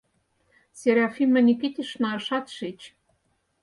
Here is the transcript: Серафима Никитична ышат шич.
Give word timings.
Серафима 0.79 1.41
Никитична 1.47 2.09
ышат 2.19 2.45
шич. 2.55 2.79